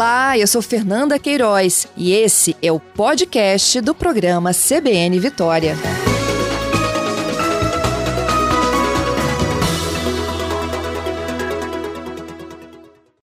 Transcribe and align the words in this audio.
Olá, 0.00 0.38
eu 0.38 0.46
sou 0.46 0.62
Fernanda 0.62 1.18
Queiroz 1.18 1.86
e 1.94 2.14
esse 2.14 2.56
é 2.62 2.72
o 2.72 2.80
podcast 2.80 3.82
do 3.82 3.94
programa 3.94 4.50
CBN 4.50 5.20
Vitória. 5.20 5.74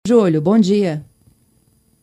Júlio, 0.07 0.41
bom 0.41 0.57
dia. 0.57 1.05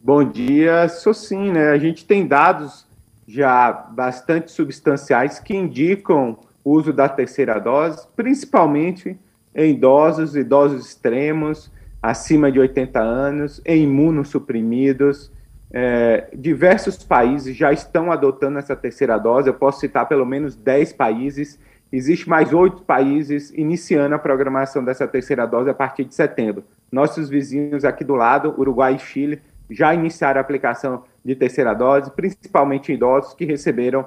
Bom 0.00 0.22
dia, 0.22 0.88
sou 0.88 1.12
sim, 1.12 1.50
né? 1.50 1.70
A 1.70 1.78
gente 1.78 2.04
tem 2.04 2.24
dados 2.24 2.86
já 3.26 3.72
bastante 3.72 4.52
substanciais 4.52 5.40
que 5.40 5.52
indicam 5.52 6.38
o 6.64 6.70
uso 6.70 6.92
da 6.92 7.08
terceira 7.08 7.58
dose, 7.58 8.06
principalmente 8.14 9.18
em 9.52 9.72
idosos, 9.72 10.36
idosos 10.36 10.86
extremos, 10.86 11.68
acima 12.02 12.50
de 12.50 12.58
80 12.58 13.00
anos, 13.00 13.60
em 13.64 13.84
imunossuprimidos. 13.84 15.30
É, 15.72 16.28
diversos 16.34 17.02
países 17.04 17.56
já 17.56 17.72
estão 17.72 18.10
adotando 18.10 18.58
essa 18.58 18.74
terceira 18.74 19.16
dose, 19.18 19.48
eu 19.48 19.54
posso 19.54 19.80
citar 19.80 20.08
pelo 20.08 20.26
menos 20.26 20.54
10 20.54 20.92
países. 20.94 21.58
Existe 21.92 22.28
mais 22.28 22.52
oito 22.52 22.82
países 22.82 23.50
iniciando 23.50 24.14
a 24.14 24.18
programação 24.18 24.84
dessa 24.84 25.06
terceira 25.06 25.46
dose 25.46 25.70
a 25.70 25.74
partir 25.74 26.04
de 26.04 26.14
setembro. 26.14 26.64
Nossos 26.90 27.28
vizinhos 27.28 27.84
aqui 27.84 28.04
do 28.04 28.14
lado, 28.14 28.54
Uruguai 28.56 28.94
e 28.94 28.98
Chile, 28.98 29.40
já 29.68 29.94
iniciaram 29.94 30.38
a 30.38 30.40
aplicação 30.40 31.04
de 31.24 31.34
terceira 31.34 31.74
dose, 31.74 32.10
principalmente 32.10 32.90
em 32.90 32.94
idosos 32.94 33.34
que 33.34 33.44
receberam 33.44 34.06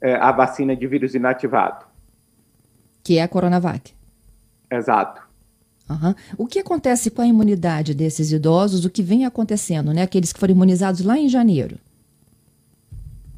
é, 0.00 0.14
a 0.14 0.30
vacina 0.32 0.74
de 0.74 0.86
vírus 0.86 1.14
inativado. 1.14 1.84
Que 3.02 3.18
é 3.18 3.22
a 3.22 3.28
Coronavac. 3.28 3.92
Exato. 4.70 5.31
Uhum. 5.88 6.14
O 6.38 6.46
que 6.46 6.58
acontece 6.58 7.10
com 7.10 7.22
a 7.22 7.26
imunidade 7.26 7.94
desses 7.94 8.32
idosos? 8.32 8.84
O 8.84 8.90
que 8.90 9.02
vem 9.02 9.26
acontecendo, 9.26 9.92
né? 9.92 10.02
Aqueles 10.02 10.32
que 10.32 10.40
foram 10.40 10.54
imunizados 10.54 11.04
lá 11.04 11.18
em 11.18 11.28
janeiro. 11.28 11.76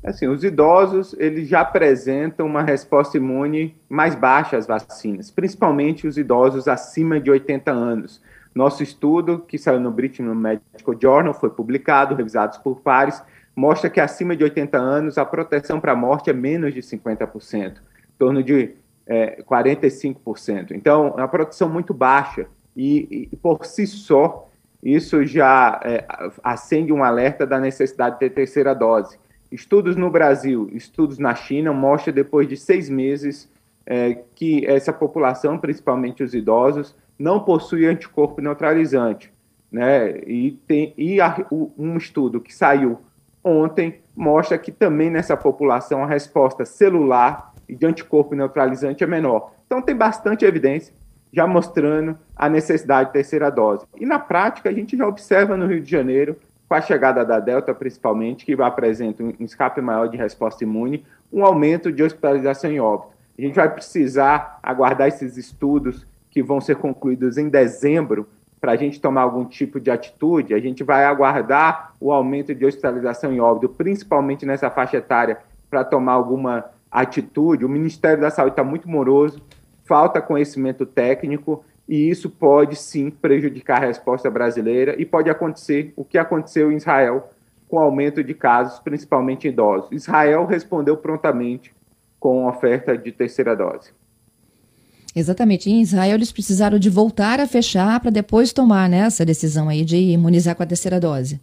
Assim, 0.04 0.26
os 0.28 0.44
idosos, 0.44 1.14
eles 1.18 1.48
já 1.48 1.62
apresentam 1.62 2.44
uma 2.44 2.62
resposta 2.62 3.16
imune 3.16 3.74
mais 3.88 4.14
baixa 4.14 4.58
às 4.58 4.66
vacinas, 4.66 5.30
principalmente 5.30 6.06
os 6.06 6.18
idosos 6.18 6.68
acima 6.68 7.18
de 7.18 7.30
80 7.30 7.72
anos. 7.72 8.20
Nosso 8.54 8.82
estudo, 8.82 9.38
que 9.38 9.56
saiu 9.56 9.80
no 9.80 9.90
British 9.90 10.20
Medical 10.20 10.94
Journal, 11.00 11.32
foi 11.32 11.48
publicado, 11.48 12.14
revisado 12.14 12.60
por 12.62 12.80
pares, 12.80 13.22
mostra 13.56 13.88
que 13.88 13.98
acima 13.98 14.36
de 14.36 14.44
80 14.44 14.76
anos 14.76 15.16
a 15.16 15.24
proteção 15.24 15.80
para 15.80 15.92
a 15.92 15.96
morte 15.96 16.28
é 16.28 16.34
menos 16.34 16.74
de 16.74 16.80
50%, 16.80 17.72
em 17.72 17.72
torno 18.18 18.42
de 18.42 18.74
é, 19.06 19.42
45%. 19.42 20.72
Então, 20.72 21.14
é 21.16 21.20
uma 21.20 21.28
proteção 21.28 21.68
muito 21.68 21.92
baixa 21.92 22.46
e, 22.76 23.28
e 23.30 23.36
por 23.36 23.64
si 23.64 23.86
só, 23.86 24.48
isso 24.82 25.24
já 25.24 25.80
é, 25.84 26.04
acende 26.42 26.92
um 26.92 27.04
alerta 27.04 27.46
da 27.46 27.58
necessidade 27.58 28.16
de 28.16 28.20
ter 28.20 28.30
terceira 28.30 28.74
dose. 28.74 29.18
Estudos 29.50 29.96
no 29.96 30.10
Brasil, 30.10 30.68
estudos 30.72 31.18
na 31.18 31.34
China, 31.34 31.72
mostram 31.72 32.12
depois 32.12 32.48
de 32.48 32.56
seis 32.56 32.88
meses 32.88 33.48
é, 33.86 34.18
que 34.34 34.66
essa 34.66 34.92
população, 34.92 35.58
principalmente 35.58 36.22
os 36.22 36.34
idosos, 36.34 36.94
não 37.18 37.40
possui 37.40 37.86
anticorpo 37.86 38.40
neutralizante. 38.40 39.32
Né? 39.70 40.18
E, 40.26 40.52
tem, 40.66 40.92
e 40.96 41.20
a, 41.20 41.46
um 41.78 41.96
estudo 41.96 42.40
que 42.40 42.54
saiu 42.54 42.98
ontem 43.42 44.00
mostra 44.16 44.56
que 44.56 44.72
também 44.72 45.10
nessa 45.10 45.36
população 45.36 46.02
a 46.02 46.06
resposta 46.06 46.64
celular 46.64 47.53
e 47.68 47.74
de 47.74 47.86
anticorpo 47.86 48.34
neutralizante 48.34 49.02
é 49.02 49.06
menor. 49.06 49.52
Então, 49.66 49.82
tem 49.82 49.94
bastante 49.94 50.44
evidência 50.44 50.92
já 51.34 51.46
mostrando 51.46 52.16
a 52.36 52.48
necessidade 52.48 53.08
de 53.08 53.14
terceira 53.14 53.50
dose. 53.50 53.84
E 53.98 54.06
na 54.06 54.20
prática, 54.20 54.68
a 54.68 54.72
gente 54.72 54.96
já 54.96 55.06
observa 55.06 55.56
no 55.56 55.66
Rio 55.66 55.80
de 55.80 55.90
Janeiro, 55.90 56.36
com 56.68 56.74
a 56.74 56.80
chegada 56.80 57.24
da 57.24 57.40
Delta 57.40 57.74
principalmente, 57.74 58.46
que 58.46 58.52
apresenta 58.62 59.22
um 59.22 59.32
escape 59.40 59.80
maior 59.80 60.06
de 60.06 60.16
resposta 60.16 60.62
imune, 60.62 61.04
um 61.32 61.44
aumento 61.44 61.90
de 61.90 62.02
hospitalização 62.02 62.70
em 62.70 62.78
óbito. 62.78 63.12
A 63.36 63.42
gente 63.42 63.56
vai 63.56 63.68
precisar 63.68 64.60
aguardar 64.62 65.08
esses 65.08 65.36
estudos 65.36 66.06
que 66.30 66.40
vão 66.40 66.60
ser 66.60 66.76
concluídos 66.76 67.36
em 67.36 67.48
dezembro 67.48 68.28
para 68.60 68.72
a 68.72 68.76
gente 68.76 69.00
tomar 69.00 69.22
algum 69.22 69.44
tipo 69.44 69.80
de 69.80 69.90
atitude. 69.90 70.54
A 70.54 70.60
gente 70.60 70.84
vai 70.84 71.04
aguardar 71.04 71.94
o 72.00 72.12
aumento 72.12 72.54
de 72.54 72.64
hospitalização 72.64 73.32
em 73.32 73.40
óbito, 73.40 73.68
principalmente 73.68 74.46
nessa 74.46 74.70
faixa 74.70 74.96
etária, 74.96 75.38
para 75.68 75.84
tomar 75.84 76.12
alguma 76.12 76.64
atitude, 76.94 77.64
o 77.64 77.68
Ministério 77.68 78.20
da 78.20 78.30
Saúde 78.30 78.52
está 78.52 78.62
muito 78.62 78.88
moroso, 78.88 79.42
falta 79.84 80.22
conhecimento 80.22 80.86
técnico 80.86 81.64
e 81.88 82.08
isso 82.08 82.30
pode 82.30 82.76
sim 82.76 83.10
prejudicar 83.10 83.82
a 83.82 83.86
resposta 83.86 84.30
brasileira 84.30 84.94
e 84.96 85.04
pode 85.04 85.28
acontecer 85.28 85.92
o 85.96 86.04
que 86.04 86.16
aconteceu 86.16 86.70
em 86.70 86.76
Israel 86.76 87.28
com 87.68 87.80
aumento 87.80 88.22
de 88.22 88.32
casos, 88.32 88.78
principalmente 88.78 89.48
idosos. 89.48 89.90
Israel 89.90 90.46
respondeu 90.46 90.96
prontamente 90.96 91.74
com 92.20 92.46
oferta 92.46 92.96
de 92.96 93.10
terceira 93.10 93.56
dose. 93.56 93.90
Exatamente. 95.16 95.70
Em 95.70 95.80
Israel, 95.80 96.14
eles 96.14 96.32
precisaram 96.32 96.78
de 96.78 96.88
voltar 96.88 97.40
a 97.40 97.46
fechar 97.46 97.98
para 98.00 98.10
depois 98.10 98.52
tomar 98.52 98.88
né, 98.88 98.98
essa 98.98 99.24
decisão 99.24 99.68
aí 99.68 99.84
de 99.84 99.96
imunizar 99.96 100.54
com 100.54 100.62
a 100.62 100.66
terceira 100.66 101.00
dose. 101.00 101.40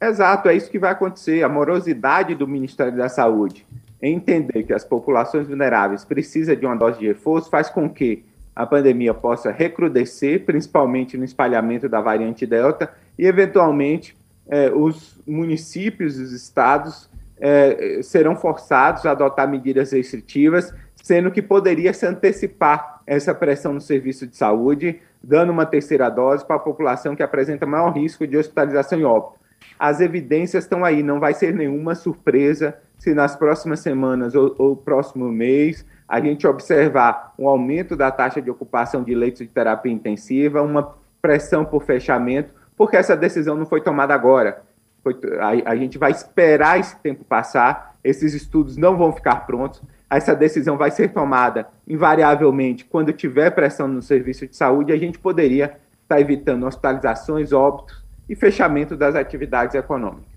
Exato, 0.00 0.48
é 0.48 0.56
isso 0.56 0.70
que 0.70 0.78
vai 0.78 0.92
acontecer. 0.92 1.44
A 1.44 1.48
morosidade 1.48 2.34
do 2.34 2.46
Ministério 2.46 2.96
da 2.96 3.08
Saúde 3.08 3.66
entender 4.08 4.64
que 4.64 4.72
as 4.72 4.84
populações 4.84 5.46
vulneráveis 5.46 6.04
precisam 6.04 6.56
de 6.56 6.66
uma 6.66 6.74
dose 6.74 6.98
de 6.98 7.06
reforço 7.06 7.48
faz 7.48 7.70
com 7.70 7.88
que 7.88 8.24
a 8.54 8.66
pandemia 8.66 9.14
possa 9.14 9.50
recrudescer, 9.50 10.44
principalmente 10.44 11.16
no 11.16 11.24
espalhamento 11.24 11.88
da 11.88 12.00
variante 12.00 12.46
Delta, 12.46 12.92
e, 13.18 13.26
eventualmente, 13.26 14.16
eh, 14.48 14.70
os 14.74 15.18
municípios, 15.26 16.18
os 16.18 16.32
estados, 16.32 17.08
eh, 17.40 18.00
serão 18.02 18.36
forçados 18.36 19.06
a 19.06 19.12
adotar 19.12 19.48
medidas 19.48 19.92
restritivas, 19.92 20.74
sendo 21.02 21.30
que 21.30 21.40
poderia 21.40 21.92
se 21.94 22.06
antecipar 22.06 23.00
essa 23.06 23.34
pressão 23.34 23.72
no 23.72 23.80
serviço 23.80 24.26
de 24.26 24.36
saúde, 24.36 25.00
dando 25.22 25.50
uma 25.50 25.64
terceira 25.64 26.10
dose 26.10 26.44
para 26.44 26.56
a 26.56 26.60
população 26.60 27.16
que 27.16 27.22
apresenta 27.22 27.64
maior 27.64 27.90
risco 27.90 28.26
de 28.26 28.36
hospitalização 28.36 28.98
e 28.98 29.04
óbito. 29.04 29.40
As 29.78 30.00
evidências 30.00 30.64
estão 30.64 30.84
aí, 30.84 31.02
não 31.02 31.18
vai 31.18 31.34
ser 31.34 31.54
nenhuma 31.54 31.94
surpresa 31.94 32.76
se 33.02 33.12
nas 33.14 33.34
próximas 33.34 33.80
semanas 33.80 34.32
ou, 34.36 34.54
ou 34.56 34.76
próximo 34.76 35.28
mês 35.28 35.84
a 36.06 36.20
gente 36.20 36.46
observar 36.46 37.34
um 37.36 37.48
aumento 37.48 37.96
da 37.96 38.12
taxa 38.12 38.40
de 38.40 38.48
ocupação 38.48 39.02
de 39.02 39.12
leitos 39.12 39.40
de 39.40 39.48
terapia 39.48 39.90
intensiva, 39.90 40.62
uma 40.62 40.94
pressão 41.20 41.64
por 41.64 41.82
fechamento, 41.82 42.54
porque 42.76 42.96
essa 42.96 43.16
decisão 43.16 43.56
não 43.56 43.66
foi 43.66 43.80
tomada 43.80 44.14
agora. 44.14 44.62
Foi, 45.02 45.18
a, 45.40 45.72
a, 45.72 45.74
gente 45.76 45.98
vai 45.98 46.12
esperar 46.12 46.78
esse 46.78 46.94
tempo 47.00 47.24
passar, 47.24 47.96
esses 48.04 48.34
estudos 48.34 48.76
não 48.76 48.96
vão 48.96 49.12
ficar 49.12 49.46
prontos, 49.46 49.82
essa 50.08 50.32
decisão 50.32 50.76
vai 50.76 50.92
ser 50.92 51.08
tomada 51.08 51.66
invariavelmente 51.88 52.84
quando 52.84 53.12
tiver 53.12 53.50
pressão 53.50 53.88
no 53.88 54.00
serviço 54.00 54.46
de 54.46 54.54
saúde, 54.54 54.92
a 54.92 54.96
gente 54.96 55.18
poderia 55.18 55.64
estar 55.64 55.80
tá 56.06 56.20
evitando 56.20 56.66
hospitalizações, 56.66 57.52
óbitos 57.52 58.00
e 58.28 58.36
fechamento 58.36 58.96
das 58.96 59.16
atividades 59.16 59.74
econômicas. 59.74 60.31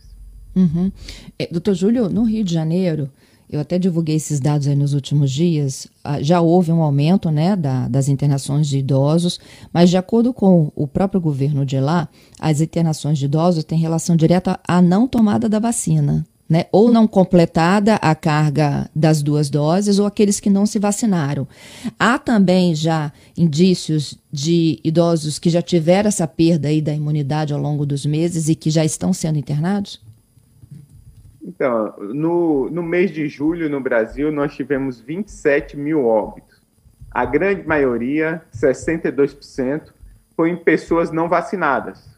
Uhum. 0.55 0.91
É, 1.37 1.47
doutor 1.51 1.73
Júlio, 1.73 2.09
no 2.09 2.23
Rio 2.23 2.43
de 2.43 2.53
Janeiro, 2.53 3.09
eu 3.49 3.59
até 3.59 3.77
divulguei 3.77 4.15
esses 4.15 4.39
dados 4.39 4.67
aí 4.67 4.75
nos 4.75 4.93
últimos 4.93 5.31
dias, 5.31 5.87
ah, 6.03 6.21
já 6.21 6.41
houve 6.41 6.71
um 6.71 6.81
aumento 6.81 7.29
né, 7.29 7.55
da, 7.55 7.87
das 7.87 8.07
internações 8.07 8.67
de 8.67 8.79
idosos, 8.79 9.39
mas 9.71 9.89
de 9.89 9.97
acordo 9.97 10.33
com 10.33 10.71
o 10.75 10.87
próprio 10.87 11.21
governo 11.21 11.65
de 11.65 11.79
lá, 11.79 12.09
as 12.39 12.59
internações 12.59 13.19
de 13.19 13.25
idosos 13.25 13.63
têm 13.63 13.77
relação 13.77 14.15
direta 14.15 14.59
à 14.67 14.81
não 14.81 15.07
tomada 15.07 15.47
da 15.47 15.59
vacina. 15.59 16.25
Né? 16.47 16.65
Ou 16.71 16.91
não 16.91 17.07
completada 17.07 17.95
a 17.95 18.13
carga 18.13 18.87
das 18.95 19.23
duas 19.23 19.49
doses, 19.49 19.97
ou 19.97 20.05
aqueles 20.05 20.39
que 20.39 20.47
não 20.47 20.67
se 20.67 20.77
vacinaram. 20.77 21.47
Há 21.97 22.19
também 22.19 22.75
já 22.75 23.11
indícios 23.35 24.15
de 24.31 24.79
idosos 24.83 25.39
que 25.39 25.49
já 25.49 25.59
tiveram 25.59 26.07
essa 26.07 26.27
perda 26.27 26.67
aí 26.67 26.81
da 26.81 26.93
imunidade 26.93 27.51
ao 27.51 27.59
longo 27.59 27.83
dos 27.83 28.05
meses 28.05 28.47
e 28.47 28.53
que 28.53 28.69
já 28.69 28.85
estão 28.85 29.11
sendo 29.11 29.39
internados? 29.39 29.99
Então, 31.45 31.93
no, 31.99 32.71
no 32.71 32.81
mês 32.81 33.11
de 33.11 33.27
julho, 33.29 33.69
no 33.69 33.79
Brasil, 33.79 34.31
nós 34.31 34.55
tivemos 34.55 34.99
27 34.99 35.77
mil 35.77 36.07
óbitos. 36.07 36.59
A 37.11 37.23
grande 37.23 37.67
maioria, 37.67 38.41
62%, 38.51 39.93
foi 40.35 40.49
em 40.49 40.55
pessoas 40.57 41.11
não 41.11 41.29
vacinadas. 41.29 42.09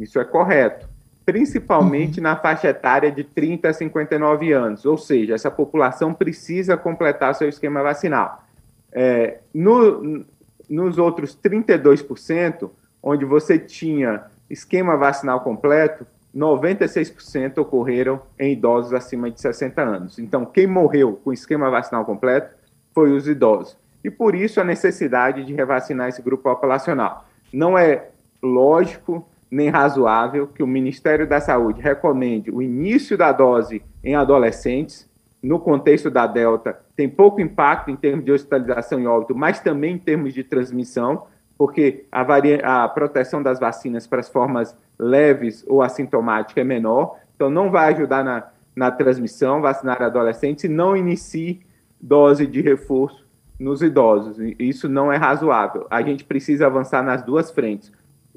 Isso 0.00 0.18
é 0.18 0.24
correto. 0.24 0.88
Principalmente 1.24 2.18
uhum. 2.18 2.24
na 2.24 2.36
faixa 2.36 2.68
etária 2.68 3.12
de 3.12 3.22
30 3.22 3.68
a 3.68 3.72
59 3.72 4.52
anos. 4.52 4.84
Ou 4.84 4.98
seja, 4.98 5.36
essa 5.36 5.50
população 5.50 6.12
precisa 6.12 6.76
completar 6.76 7.36
seu 7.36 7.48
esquema 7.48 7.84
vacinal. 7.84 8.44
É, 8.90 9.38
no, 9.54 10.26
nos 10.68 10.98
outros 10.98 11.38
32%, 11.40 12.68
onde 13.00 13.24
você 13.24 13.60
tinha 13.60 14.24
esquema 14.50 14.96
vacinal 14.96 15.40
completo, 15.40 16.04
96% 16.34 17.58
ocorreram 17.58 18.20
em 18.38 18.52
idosos 18.52 18.92
acima 18.92 19.30
de 19.30 19.40
60 19.40 19.82
anos. 19.82 20.18
Então, 20.18 20.44
quem 20.44 20.66
morreu 20.66 21.20
com 21.22 21.32
esquema 21.32 21.70
vacinal 21.70 22.04
completo 22.04 22.54
foi 22.94 23.12
os 23.12 23.28
idosos. 23.28 23.76
E 24.02 24.10
por 24.10 24.34
isso 24.34 24.60
a 24.60 24.64
necessidade 24.64 25.44
de 25.44 25.54
revacinar 25.54 26.08
esse 26.08 26.22
grupo 26.22 26.44
populacional. 26.44 27.26
Não 27.52 27.78
é 27.78 28.08
lógico 28.42 29.26
nem 29.50 29.68
razoável 29.68 30.46
que 30.46 30.62
o 30.62 30.66
Ministério 30.66 31.28
da 31.28 31.40
Saúde 31.40 31.82
recomende 31.82 32.50
o 32.50 32.62
início 32.62 33.18
da 33.18 33.30
dose 33.30 33.82
em 34.02 34.14
adolescentes. 34.14 35.10
No 35.42 35.58
contexto 35.58 36.08
da 36.08 36.26
Delta, 36.26 36.80
tem 36.96 37.08
pouco 37.08 37.40
impacto 37.40 37.90
em 37.90 37.96
termos 37.96 38.24
de 38.24 38.32
hospitalização 38.32 39.00
e 39.00 39.06
óbito, 39.06 39.34
mas 39.34 39.60
também 39.60 39.96
em 39.96 39.98
termos 39.98 40.32
de 40.32 40.44
transmissão, 40.44 41.26
porque 41.62 42.06
a, 42.10 42.84
a 42.84 42.88
proteção 42.88 43.40
das 43.40 43.60
vacinas 43.60 44.04
para 44.04 44.18
as 44.18 44.28
formas 44.28 44.76
leves 44.98 45.64
ou 45.68 45.80
assintomáticas 45.80 46.60
é 46.60 46.64
menor, 46.64 47.20
então 47.36 47.48
não 47.48 47.70
vai 47.70 47.94
ajudar 47.94 48.24
na, 48.24 48.48
na 48.74 48.90
transmissão 48.90 49.60
vacinar 49.60 50.02
adolescentes 50.02 50.64
e 50.64 50.68
não 50.68 50.96
inicie 50.96 51.60
dose 52.00 52.48
de 52.48 52.60
reforço 52.60 53.24
nos 53.60 53.80
idosos. 53.80 54.38
Isso 54.58 54.88
não 54.88 55.12
é 55.12 55.16
razoável. 55.16 55.86
A 55.88 56.02
gente 56.02 56.24
precisa 56.24 56.66
avançar 56.66 57.00
nas 57.00 57.22
duas 57.22 57.52
frentes. 57.52 57.92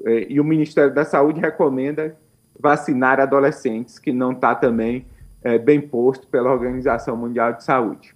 É, 0.06 0.28
e 0.30 0.40
o 0.40 0.44
Ministério 0.44 0.94
da 0.94 1.04
Saúde 1.04 1.40
recomenda 1.40 2.16
vacinar 2.60 3.20
adolescentes, 3.20 3.98
que 3.98 4.12
não 4.12 4.34
está 4.34 4.54
também 4.54 5.04
é, 5.44 5.58
bem 5.58 5.82
posto 5.82 6.28
pela 6.28 6.52
Organização 6.52 7.18
Mundial 7.18 7.54
de 7.54 7.64
Saúde. 7.64 8.14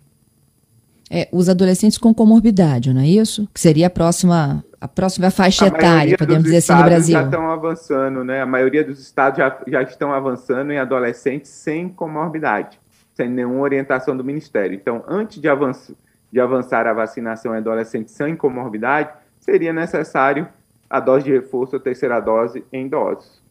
É, 1.10 1.28
os 1.32 1.50
adolescentes 1.50 1.98
com 1.98 2.14
comorbidade, 2.14 2.94
não 2.94 3.02
é 3.02 3.08
isso? 3.08 3.48
Que 3.54 3.60
seria 3.60 3.88
a 3.88 3.90
próxima, 3.90 4.64
a 4.80 4.88
próxima 4.88 5.32
faixa 5.32 5.66
a 5.66 5.68
etária, 5.68 6.18
podemos 6.18 6.44
dizer 6.44 6.58
assim, 6.58 6.74
no 6.74 6.84
Brasil. 6.84 7.14
já 7.14 7.24
estão 7.24 7.50
avançando, 7.50 8.24
né? 8.24 8.42
A 8.42 8.46
maioria 8.46 8.84
dos 8.84 9.00
estados 9.00 9.40
já, 9.40 9.58
já 9.68 9.82
estão 9.82 10.14
avançando 10.14 10.72
em 10.72 10.78
adolescentes 10.78 11.50
sem 11.50 11.90
comorbidade, 11.90 12.80
sem 13.16 13.28
nenhuma 13.28 13.62
orientação 13.62 14.16
do 14.16 14.24
Ministério. 14.24 14.76
Então, 14.76 15.04
antes 15.08 15.42
de, 15.42 15.50
avançar, 15.50 15.96
de 16.32 16.40
avançar 16.40 16.86
a 16.86 16.94
vacinação 16.94 17.56
em 17.56 17.58
adolescentes 17.58 18.14
sem 18.14 18.36
comorbidade, 18.36 19.10
seria 19.40 19.74
necessário 19.74 20.48
a 20.88 21.00
dose 21.00 21.26
de 21.26 21.32
reforço, 21.32 21.76
a 21.76 21.80
terceira 21.80 22.20
dose 22.20 22.64
em 22.72 22.86
idosos. 22.86 23.42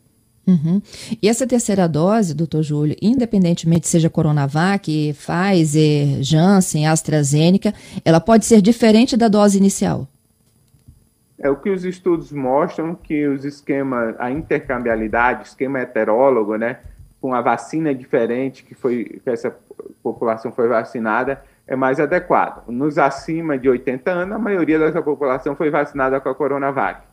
Uhum. 0.49 0.81
E 1.23 1.29
essa 1.29 1.47
terceira 1.47 1.87
dose, 1.87 2.35
doutor 2.35 2.62
Júlio, 2.62 2.97
independentemente 3.03 3.87
seja 3.87 4.09
Coronavac, 4.09 5.12
Pfizer, 5.12 6.23
Janssen, 6.23 6.87
AstraZeneca, 6.87 7.75
ela 8.03 8.19
pode 8.19 8.47
ser 8.47 8.62
diferente 8.62 9.15
da 9.15 9.29
dose 9.29 9.59
inicial? 9.59 10.09
É 11.39 11.50
o 11.50 11.56
que 11.56 11.69
os 11.69 11.85
estudos 11.85 12.33
mostram 12.33 12.95
que 12.95 13.29
os 13.29 13.45
esquemas, 13.45 14.17
a 14.19 14.31
intercambialidade, 14.31 15.49
esquema 15.49 15.81
heterólogo, 15.81 16.56
né, 16.56 16.79
com 17.21 17.35
a 17.35 17.43
vacina 17.43 17.94
diferente 17.94 18.65
que 18.65 18.75
foi 18.75 19.21
que 19.23 19.29
essa 19.29 19.55
população 20.03 20.51
foi 20.51 20.67
vacinada, 20.67 21.43
é 21.67 21.77
mais 21.77 22.01
adequado. 22.01 22.67
Nos 22.69 22.97
acima 22.97 23.59
de 23.59 23.69
80 23.69 24.11
anos, 24.11 24.35
a 24.35 24.39
maioria 24.39 24.79
dessa 24.79 25.03
população 25.03 25.55
foi 25.55 25.69
vacinada 25.69 26.19
com 26.19 26.31
a 26.31 26.35
Coronavac 26.35 27.07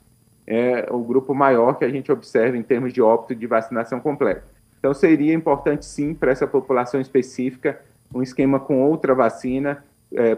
é 0.48 0.88
o 0.92 1.00
grupo 1.00 1.34
maior 1.34 1.74
que 1.74 1.86
a 1.86 1.90
gente 1.90 2.12
observa 2.12 2.58
em 2.58 2.64
termos 2.64 2.94
de 2.94 3.02
óbito 3.02 3.34
de 3.36 3.48
vacinação 3.48 4.00
completa. 4.00 4.44
Então, 4.80 4.94
seria 4.94 5.34
importante, 5.34 5.86
sim, 5.86 6.14
para 6.14 6.32
essa 6.32 6.46
população 6.46 7.02
específica, 7.02 7.82
um 8.14 8.22
esquema 8.22 8.60
com 8.60 8.84
outra 8.84 9.16
vacina. 9.16 9.84
É, 10.14 10.38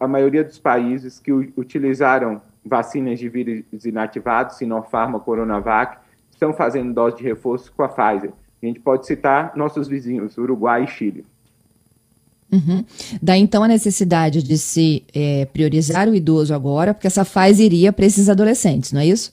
a 0.00 0.08
maioria 0.08 0.42
dos 0.42 0.58
países 0.58 1.20
que 1.20 1.32
utilizaram 1.32 2.42
vacinas 2.64 3.18
de 3.18 3.28
vírus 3.28 3.84
inativados, 3.84 4.56
Sinopharma, 4.56 5.20
Coronavac, 5.20 5.98
estão 6.30 6.52
fazendo 6.52 6.92
dose 6.92 7.16
de 7.16 7.22
reforço 7.22 7.72
com 7.72 7.84
a 7.84 7.88
Pfizer. 7.88 8.32
A 8.62 8.66
gente 8.66 8.80
pode 8.80 9.06
citar 9.06 9.52
nossos 9.54 9.86
vizinhos, 9.86 10.36
Uruguai 10.36 10.84
e 10.84 10.88
Chile. 10.88 11.24
Uhum. 12.52 12.84
Daí 13.20 13.40
então 13.40 13.62
a 13.62 13.68
necessidade 13.68 14.42
de 14.42 14.56
se 14.56 15.04
é, 15.14 15.46
priorizar 15.46 16.08
o 16.08 16.14
idoso 16.14 16.54
agora, 16.54 16.94
porque 16.94 17.06
essa 17.06 17.24
fase 17.24 17.64
iria 17.64 17.92
para 17.92 18.06
esses 18.06 18.28
adolescentes, 18.28 18.92
não 18.92 19.00
é 19.00 19.06
isso? 19.06 19.32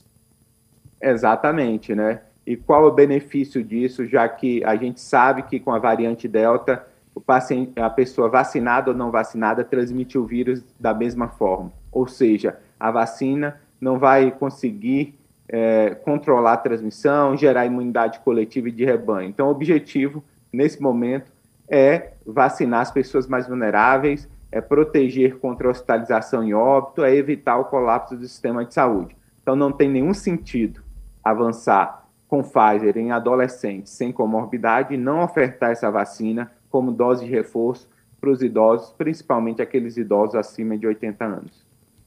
Exatamente, 1.02 1.94
né? 1.94 2.22
E 2.46 2.56
qual 2.56 2.86
o 2.86 2.92
benefício 2.92 3.64
disso, 3.64 4.06
já 4.06 4.28
que 4.28 4.64
a 4.64 4.76
gente 4.76 5.00
sabe 5.00 5.44
que 5.44 5.60
com 5.60 5.72
a 5.72 5.80
variante 5.80 6.28
Delta, 6.28 6.86
o 7.16 7.22
paciente, 7.22 7.80
a 7.80 7.90
pessoa 7.90 8.30
vacinada 8.30 8.92
ou 8.92 8.98
não 8.98 9.12
vacinada 9.12 9.64
transmite 9.64 10.18
o 10.18 10.26
vírus 10.26 10.64
da 10.80 10.94
mesma 10.94 11.28
forma. 11.28 11.72
Ou 11.92 12.08
seja, 12.08 12.58
a 12.80 12.90
vacina 12.90 13.62
não 13.80 14.00
vai 14.00 14.32
conseguir 14.32 15.14
é, 15.48 15.92
controlar 15.92 16.54
a 16.54 16.58
transmissão, 16.58 17.38
gerar 17.38 17.66
imunidade 17.66 18.20
coletiva 18.20 18.70
e 18.70 18.72
de 18.72 18.84
rebanho. 18.84 19.30
Então, 19.30 19.48
o 19.48 19.52
objetivo, 19.52 20.24
nesse 20.52 20.82
momento, 20.82 21.32
é 21.74 22.14
vacinar 22.24 22.82
as 22.82 22.92
pessoas 22.92 23.26
mais 23.26 23.48
vulneráveis, 23.48 24.30
é 24.52 24.62
proteger 24.62 25.40
contra 25.40 25.68
hospitalização 25.68 26.44
e 26.44 26.54
óbito, 26.54 27.04
é 27.04 27.16
evitar 27.16 27.58
o 27.58 27.66
colapso 27.66 28.16
do 28.16 28.28
sistema 28.28 28.64
de 28.64 28.76
saúde. 28.76 29.18
Então, 29.42 29.56
não 29.56 29.72
tem 29.72 29.90
nenhum 29.90 30.14
sentido 30.14 30.84
avançar 31.24 32.06
com 32.28 32.44
Pfizer 32.44 32.96
em 32.98 33.12
adolescentes 33.12 33.92
sem 33.92 34.12
comorbidade 34.12 34.94
e 34.94 34.98
não 34.98 35.24
ofertar 35.24 35.72
essa 35.72 35.90
vacina 35.90 36.52
como 36.70 36.92
dose 36.92 37.26
de 37.26 37.32
reforço 37.32 37.90
para 38.22 38.30
os 38.30 38.44
idosos, 38.44 38.94
principalmente 38.96 39.62
aqueles 39.62 39.98
idosos 39.98 40.36
acima 40.36 40.78
de 40.78 40.86
80 40.86 41.26
anos. 41.26 41.64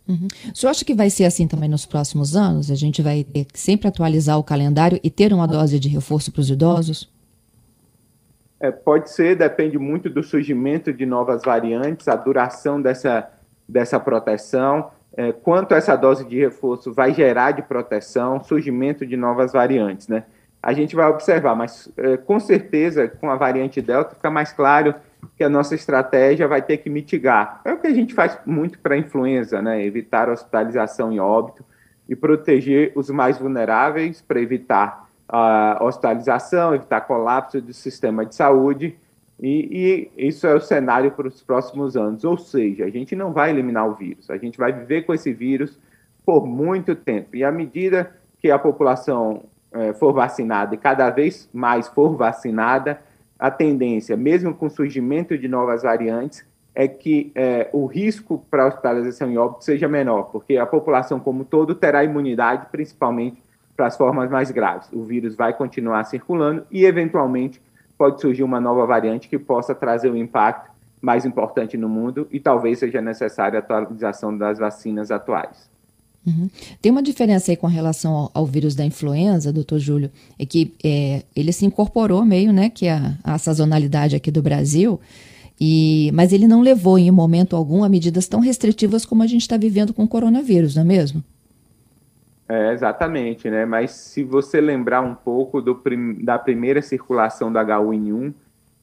Uhum. 0.09 0.29
O 0.53 0.57
senhor 0.57 0.71
acha 0.71 0.85
que 0.85 0.95
vai 0.95 1.11
ser 1.11 1.25
assim 1.25 1.49
também 1.49 1.69
nos 1.69 1.85
próximos 1.85 2.37
anos? 2.37 2.71
A 2.71 2.77
gente 2.77 3.03
vai 3.03 3.25
ter 3.25 3.45
que 3.45 3.59
sempre 3.59 3.89
atualizar 3.89 4.39
o 4.39 4.45
calendário 4.45 5.01
e 5.03 5.11
ter 5.11 5.33
uma 5.33 5.49
dose 5.49 5.81
de 5.81 5.89
reforço 5.89 6.31
para 6.31 6.41
os 6.41 6.51
idosos? 6.51 7.11
É, 8.59 8.71
pode 8.71 9.11
ser, 9.11 9.37
depende 9.37 9.79
muito 9.79 10.09
do 10.09 10.23
surgimento 10.23 10.93
de 10.93 11.05
novas 11.05 11.43
variantes, 11.43 12.09
a 12.09 12.17
duração 12.17 12.81
dessa, 12.81 13.29
dessa 13.69 14.01
proteção 14.01 14.91
é, 15.17 15.33
quanto 15.33 15.75
essa 15.75 15.97
dose 15.97 16.25
de 16.25 16.39
reforço 16.39 16.93
vai 16.93 17.15
gerar 17.15 17.53
de 17.53 17.63
proteção, 17.63 18.43
surgimento 18.45 19.07
de 19.07 19.17
novas 19.17 19.53
variantes, 19.53 20.09
né? 20.09 20.25
A 20.63 20.73
gente 20.73 20.95
vai 20.95 21.07
observar, 21.07 21.55
mas 21.55 21.89
é, 21.97 22.17
com 22.17 22.39
certeza 22.39 23.09
com 23.09 23.31
a 23.31 23.37
variante 23.37 23.81
Delta 23.81 24.15
fica 24.15 24.31
mais 24.31 24.53
claro 24.53 24.95
que 25.37 25.43
a 25.43 25.49
nossa 25.49 25.75
estratégia 25.75 26.47
vai 26.47 26.61
ter 26.61 26.79
que 26.79 26.91
mitigar. 26.91 27.61
É 27.65 27.73
o 27.73 27.79
que 27.79 27.87
a 27.87 27.95
gente 27.95 28.13
faz 28.13 28.39
muito 28.45 28.79
para 28.79 28.95
a 28.95 28.99
influenza, 28.99 29.63
né? 29.63 29.83
Evitar 29.85 30.29
hospitalização 30.29 31.13
e 31.13 31.19
óbito 31.19 31.65
e 32.09 32.15
proteger 32.15 32.93
os 32.95 33.09
mais 33.09 33.39
vulneráveis 33.39 34.21
para 34.21 34.41
evitar 34.41 35.06
a 35.29 35.79
hospitalização, 35.83 36.75
evitar 36.75 37.01
colapso 37.03 37.61
do 37.61 37.73
sistema 37.73 38.25
de 38.25 38.35
saúde 38.35 38.97
e, 39.41 40.09
e, 40.17 40.29
isso 40.29 40.47
é 40.47 40.55
o 40.55 40.61
cenário 40.61 41.11
para 41.11 41.29
os 41.29 41.43
próximos 41.43 41.97
anos. 41.97 42.25
Ou 42.25 42.39
seja, 42.39 42.85
a 42.85 42.91
gente 42.91 43.15
não 43.15 43.33
vai 43.33 43.51
eliminar 43.51 43.89
o 43.89 43.95
vírus, 43.95 44.31
a 44.31 44.37
gente 44.37 44.59
vai 44.59 44.73
viver 44.73 45.03
com 45.03 45.13
esse 45.13 45.33
vírus 45.33 45.79
por 46.25 46.47
muito 46.47 46.95
tempo. 46.95 47.37
E 47.37 47.45
à 47.45 47.53
medida 47.53 48.13
que 48.39 48.51
a 48.51 48.59
população 48.59 49.45
é, 49.73 49.93
for 49.93 50.13
vacinada 50.13 50.75
e 50.75 50.79
cada 50.79 51.11
vez 51.11 51.49
mais 51.53 51.89
for 51.89 52.17
vacinada, 52.17 53.01
a 53.39 53.51
tendência, 53.51 54.17
mesmo 54.17 54.55
com 54.55 54.67
o 54.67 54.71
surgimento 54.71 55.37
de 55.37 55.47
novas 55.47 55.83
variantes, 55.83 56.45
é 56.75 56.89
que 56.89 57.33
é, 57.35 57.69
o 57.73 57.87
risco 57.87 58.45
para 58.51 58.67
hospitalização 58.67 59.31
e 59.31 59.39
óbito 59.39 59.65
seja 59.65 59.89
menor, 59.89 60.25
porque 60.25 60.57
a 60.57 60.67
população 60.67 61.19
como 61.21 61.45
todo 61.45 61.75
terá 61.75 62.05
imunidade, 62.05 62.67
principalmente 62.71 63.43
para 63.77 63.87
as 63.87 63.97
formas 63.97 64.31
mais 64.31 64.51
graves. 64.51 64.89
O 64.93 65.03
vírus 65.05 65.35
vai 65.35 65.53
continuar 65.53 66.05
circulando 66.05 66.65
e, 66.71 66.85
eventualmente, 66.85 67.61
pode 67.99 68.21
surgir 68.21 68.43
uma 68.43 68.61
nova 68.61 68.87
variante 68.87 69.29
que 69.29 69.39
possa 69.39 69.75
trazer 69.75 70.11
um 70.11 70.17
impacto 70.17 70.71
mais 71.01 71.25
importante 71.25 71.77
no 71.77 71.89
mundo 71.89 72.27
e 72.31 72.41
talvez 72.41 72.79
seja 72.79 73.01
necessária 73.01 73.59
a 73.59 73.63
atualização 73.63 74.37
das 74.37 74.59
vacinas 74.59 75.11
atuais. 75.11 75.69
Uhum. 76.27 76.51
Tem 76.83 76.91
uma 76.91 77.03
diferença 77.03 77.53
aí 77.53 77.57
com 77.57 77.69
relação 77.69 78.13
ao, 78.13 78.31
ao, 78.35 78.47
vírus 78.47 78.75
da 78.75 78.85
influenza, 78.85 79.53
doutor 79.53 79.79
Júlio, 79.79 80.11
é 80.37 80.45
que 80.45 80.75
é, 80.83 81.23
ele 81.37 81.53
se 81.53 81.65
incorporou 81.65 82.25
meio, 82.25 82.53
né, 82.53 82.69
que 82.69 82.89
a, 82.89 83.17
a 83.23 83.39
sazonalidade 83.39 84.17
aqui 84.17 84.33
do 84.33 84.43
Brasil, 84.43 84.99
e, 85.61 86.11
mas 86.13 86.33
ele 86.33 86.49
não 86.49 86.63
levou 86.63 86.99
em 86.99 87.11
momento 87.13 87.55
algum 87.55 87.85
a 87.85 87.89
medidas 87.89 88.27
tão 88.27 88.41
restritivas 88.41 89.07
como 89.07 89.23
a 89.23 89.27
gente 89.27 89.43
está 89.43 89.57
vivendo 89.57 89.95
com 89.95 90.03
o 90.03 90.09
coronavírus, 90.09 90.75
não 90.75 90.83
é 90.83 90.85
mesmo? 90.85 91.23
É, 92.49 92.73
exatamente, 92.73 93.51
né? 93.51 93.65
Mas 93.65 93.91
se 93.91 94.23
você 94.23 94.61
lembrar 94.61 95.01
um 95.01 95.15
pouco 95.15 95.61
do, 95.61 95.83
da 96.23 96.39
primeira 96.39 96.81
circulação 96.81 97.53
da 97.53 97.65
H1N1, 97.65 98.33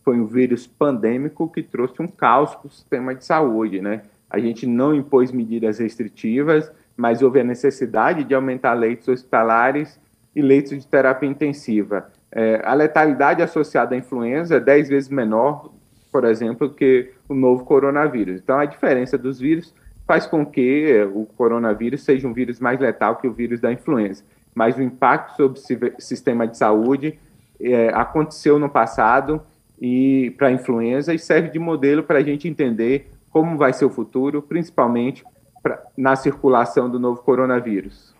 foi 0.04 0.20
um 0.20 0.26
vírus 0.26 0.68
pandêmico 0.68 1.50
que 1.50 1.64
trouxe 1.64 2.02
um 2.02 2.08
caos 2.08 2.54
para 2.56 2.68
o 2.68 2.72
sistema 2.72 3.16
de 3.16 3.24
saúde, 3.24 3.82
né? 3.82 4.02
A 4.30 4.38
gente 4.38 4.68
não 4.68 4.94
impôs 4.94 5.32
medidas 5.32 5.80
restritivas, 5.80 6.70
mas 6.98 7.22
houve 7.22 7.40
a 7.40 7.44
necessidade 7.44 8.26
de 8.26 8.36
aumentar 8.36 8.74
leitos 8.74 9.08
hospitalares 9.08 9.98
e 10.36 10.42
leitos 10.42 10.78
de 10.78 10.88
terapia 10.88 11.30
intensiva. 11.30 12.12
É, 12.32 12.62
a 12.66 12.74
letalidade 12.74 13.42
associada 13.42 13.96
à 13.96 13.98
influenza 13.98 14.56
é 14.56 14.60
10 14.60 14.90
vezes 14.90 15.10
menor, 15.10 15.72
por 16.12 16.26
exemplo, 16.26 16.70
que 16.70 17.12
o 17.30 17.34
novo 17.34 17.64
coronavírus. 17.64 18.42
Então, 18.42 18.60
a 18.60 18.66
diferença 18.66 19.18
dos 19.18 19.40
vírus 19.40 19.74
faz 20.06 20.26
com 20.26 20.46
que 20.46 20.92
eh, 20.92 21.06
o 21.06 21.26
coronavírus 21.38 22.04
seja 22.04 22.28
um 22.28 22.34
vírus 22.34 22.60
mais 22.60 22.80
letal 22.80 23.16
que 23.16 23.28
o 23.28 23.34
vírus 23.34 23.60
da 23.60 23.72
influenza. 23.72 24.24
Mas 24.54 24.78
o 24.78 24.82
impacto 24.82 25.36
sobre 25.60 25.94
o 25.98 26.02
sistema 26.02 26.48
de 26.48 26.58
saúde 26.58 27.18
é, 27.60 27.90
aconteceu 27.90 28.60
no 28.60 28.70
passado 28.70 29.42
e 29.82 30.34
para 30.38 30.48
a 30.48 30.52
influenza 30.52 31.14
e 31.14 31.20
serve 31.20 31.50
de 31.50 31.60
modelo 31.60 32.04
para 32.04 32.20
a 32.20 32.24
gente 32.24 32.48
entender 32.48 33.12
como 33.30 33.58
vai 33.58 33.74
ser 33.74 33.86
o 33.86 33.90
futuro, 33.90 34.42
principalmente 34.42 35.24
pra, 35.62 35.82
na 35.98 36.16
circulação 36.16 36.90
do 36.90 37.00
novo 37.00 37.22
coronavírus. 37.22 38.14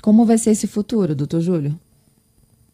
Como 0.00 0.24
vai 0.24 0.38
ser 0.38 0.50
esse 0.50 0.66
futuro, 0.66 1.14
doutor 1.14 1.40
Júlio? 1.40 1.74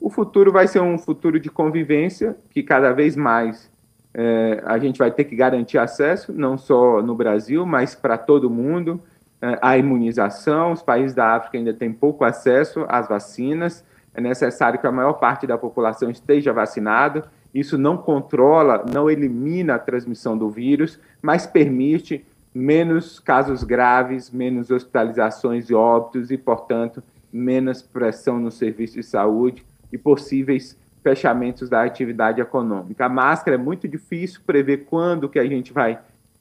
O 0.00 0.08
futuro 0.08 0.52
vai 0.52 0.66
ser 0.66 0.80
um 0.80 0.98
futuro 0.98 1.38
de 1.38 1.50
convivência, 1.50 2.36
que 2.50 2.62
cada 2.62 2.92
vez 2.92 3.16
mais 3.16 3.70
é, 4.12 4.62
a 4.64 4.78
gente 4.78 4.98
vai 4.98 5.10
ter 5.10 5.24
que 5.24 5.36
garantir 5.36 5.78
acesso, 5.78 6.32
não 6.32 6.58
só 6.58 7.00
no 7.00 7.14
Brasil, 7.14 7.64
mas 7.64 7.94
para 7.94 8.18
todo 8.18 8.50
mundo, 8.50 9.00
é, 9.40 9.58
à 9.62 9.78
imunização. 9.78 10.72
Os 10.72 10.82
países 10.82 11.14
da 11.14 11.34
África 11.36 11.56
ainda 11.56 11.72
têm 11.72 11.92
pouco 11.92 12.24
acesso 12.24 12.84
às 12.88 13.08
vacinas. 13.08 13.84
É 14.12 14.20
necessário 14.20 14.78
que 14.78 14.86
a 14.86 14.92
maior 14.92 15.14
parte 15.14 15.46
da 15.46 15.56
população 15.56 16.10
esteja 16.10 16.52
vacinada. 16.52 17.24
Isso 17.54 17.78
não 17.78 17.96
controla, 17.96 18.84
não 18.92 19.10
elimina 19.10 19.74
a 19.74 19.78
transmissão 19.78 20.36
do 20.36 20.50
vírus, 20.50 20.98
mas 21.22 21.46
permite 21.46 22.24
menos 22.54 23.20
casos 23.20 23.62
graves, 23.62 24.30
menos 24.30 24.70
hospitalizações 24.70 25.70
e 25.70 25.74
óbitos 25.74 26.30
e, 26.30 26.36
portanto, 26.36 27.02
menos 27.32 27.80
pressão 27.80 28.38
no 28.40 28.50
serviço 28.50 28.94
de 28.94 29.04
saúde 29.04 29.64
e 29.92 29.98
possíveis 29.98 30.76
fechamentos 31.02 31.68
da 31.68 31.82
atividade 31.82 32.40
econômica. 32.40 33.06
A 33.06 33.08
máscara 33.08 33.56
é 33.56 33.58
muito 33.58 33.88
difícil 33.88 34.40
prever 34.46 34.84
quando 34.84 35.28
que 35.28 35.38
a 35.38 35.46
gente 35.46 35.72
vai 35.72 35.98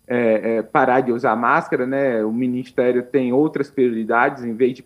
é, 0.08 0.58
é, 0.58 0.62
parar 0.62 1.02
de 1.02 1.12
usar 1.12 1.36
máscara, 1.36 1.86
né? 1.86 2.24
O 2.24 2.32
Ministério 2.32 3.04
tem 3.04 3.32
outras 3.32 3.70
prioridades, 3.70 4.44
em 4.44 4.54
vez 4.54 4.74
de 4.74 4.86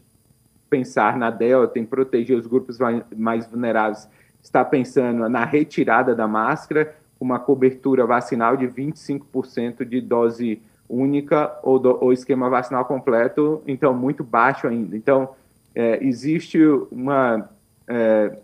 pensar 0.70 1.18
na 1.18 1.30
Delta, 1.30 1.80
em 1.80 1.86
proteger 1.86 2.38
os 2.38 2.48
grupos 2.48 2.77
mais 3.15 3.46
vulneráveis, 3.48 4.08
está 4.42 4.65
pensando 4.65 5.30
na 5.30 5.46
retirada 5.46 6.15
da 6.15 6.27
máscara, 6.27 6.96
uma 7.20 7.39
cobertura 7.39 8.06
vacinal 8.06 8.58
de 8.58 8.68
25% 8.68 9.86
de 9.86 10.01
dose 10.01 10.62
única 10.89 11.58
ou, 11.63 11.80
do, 11.80 12.03
ou 12.03 12.12
esquema 12.12 12.50
vacinal 12.50 12.86
completo, 12.86 13.63
então 13.65 13.94
muito 13.94 14.24
baixo 14.24 14.68
ainda. 14.68 14.98
Então, 14.98 15.30
é, 15.74 16.03
existe 16.03 16.60
uma 16.92 17.50
é, 17.88 18.38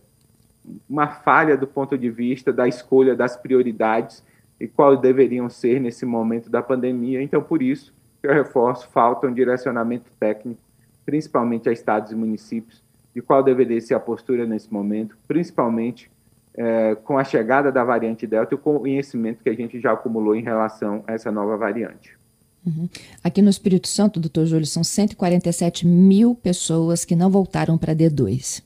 uma 0.90 1.08
falha 1.08 1.58
do 1.58 1.68
ponto 1.68 1.98
de 1.98 2.10
vista 2.10 2.52
da 2.52 2.68
escolha 2.68 3.16
das 3.16 3.36
prioridades 3.36 4.24
e 4.60 4.68
quais 4.68 5.00
deveriam 5.00 5.50
ser 5.50 5.80
nesse 5.80 6.06
momento 6.06 6.50
da 6.50 6.62
pandemia. 6.62 7.22
Então, 7.22 7.42
por 7.42 7.62
isso, 7.62 7.94
eu 8.22 8.34
reforço, 8.34 8.88
falta 8.90 9.28
um 9.28 9.34
direcionamento 9.34 10.12
técnico, 10.20 10.62
principalmente 11.06 11.70
a 11.70 11.72
estados 11.72 12.12
e 12.12 12.16
municípios, 12.16 12.84
de 13.16 13.22
qual 13.22 13.42
deveria 13.42 13.80
ser 13.80 13.94
a 13.94 14.00
postura 14.00 14.46
nesse 14.46 14.72
momento, 14.72 15.18
principalmente 15.28 16.12
é, 16.54 16.96
com 16.96 17.18
a 17.18 17.24
chegada 17.24 17.72
da 17.72 17.84
variante 17.84 18.28
Delta 18.28 18.54
e 18.54 18.56
o 18.56 18.58
conhecimento 18.58 19.42
que 19.42 19.50
a 19.50 19.56
gente 19.56 19.80
já 19.80 19.94
acumulou 19.94 20.36
em 20.36 20.44
relação 20.44 21.04
a 21.08 21.14
essa 21.14 21.32
nova 21.32 21.56
variante. 21.56 22.18
Uhum. 22.66 22.90
Aqui 23.24 23.42
no 23.42 23.50
Espírito 23.50 23.88
Santo, 23.88 24.20
doutor 24.20 24.46
Júlio, 24.46 24.66
são 24.66 24.84
147 24.84 25.88
mil 25.88 26.36
pessoas 26.36 27.06
que 27.06 27.16
não 27.16 27.30
voltaram 27.30 27.78
para 27.78 27.96
D2 27.96 28.62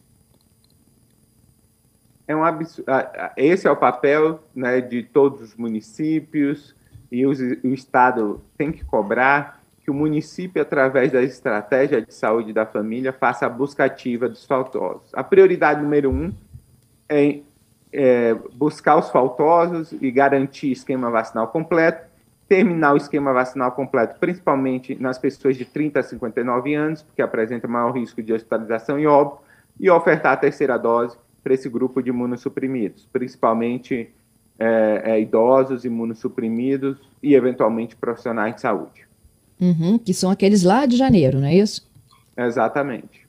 é 2.28 2.36
um 2.36 2.44
absurdo. 2.44 2.92
Esse 3.36 3.68
é 3.68 3.72
o 3.72 3.76
papel 3.76 4.40
né, 4.56 4.82
de 4.82 5.04
todos 5.04 5.42
os 5.42 5.56
municípios 5.56 6.76
e 7.12 7.26
os, 7.26 7.40
o 7.40 7.68
Estado 7.68 8.42
tem 8.58 8.72
que 8.72 8.84
cobrar 8.84 9.62
que 9.84 9.92
o 9.92 9.94
município, 9.94 10.62
através 10.62 11.12
da 11.12 11.22
estratégia 11.22 12.02
de 12.02 12.14
saúde 12.14 12.54
da 12.54 12.66
família, 12.66 13.12
faça 13.12 13.46
a 13.46 13.50
busca 13.50 13.84
ativa 13.84 14.30
dos 14.30 14.46
faltosos. 14.46 15.14
A 15.14 15.24
prioridade 15.24 15.82
número 15.82 16.10
um 16.10 16.34
é, 17.10 17.40
é 17.92 18.34
buscar 18.54 18.98
os 18.98 19.10
faltosos 19.10 19.92
e 19.92 20.10
garantir 20.10 20.72
esquema 20.72 21.12
vacinal 21.12 21.50
completo, 21.50 22.08
terminar 22.48 22.94
o 22.94 22.98
esquema 22.98 23.34
vacinal 23.34 23.74
completo, 23.74 24.18
principalmente 24.20 24.96
nas 24.96 25.18
pessoas 25.18 25.58
de 25.58 25.66
30 25.66 26.00
a 26.00 26.04
59 26.04 26.74
anos, 26.74 27.04
porque 27.04 27.22
apresentam 27.22 27.70
maior 27.70 27.92
risco 27.92 28.24
de 28.24 28.32
hospitalização 28.32 28.98
e 28.98 29.06
óbito, 29.06 29.40
e 29.78 29.90
ofertar 29.90 30.34
a 30.34 30.38
terceira 30.38 30.78
dose 30.78 31.18
para 31.44 31.54
esse 31.54 31.68
grupo 31.68 32.02
de 32.02 32.10
imunossuprimidos, 32.10 33.08
principalmente 33.12 34.10
é, 34.58 35.02
é, 35.06 35.22
idosos, 35.22 35.84
imunossuprimidos 35.84 36.98
e, 37.22 37.36
eventualmente, 37.36 37.96
profissionais 37.96 38.56
de 38.56 38.62
saúde. 38.62 39.08
Uhum, 39.60 39.98
que 39.98 40.14
são 40.14 40.32
aqueles 40.32 40.64
lá 40.64 40.86
de 40.86 40.96
janeiro, 40.96 41.40
não 41.40 41.48
é 41.48 41.56
isso? 41.56 41.88
Exatamente. 42.36 43.23